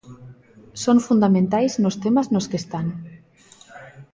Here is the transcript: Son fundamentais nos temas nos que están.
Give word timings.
Son 0.83 0.97
fundamentais 1.07 1.71
nos 1.83 1.95
temas 2.03 2.27
nos 2.33 2.45
que 2.49 2.59
están. 2.63 2.87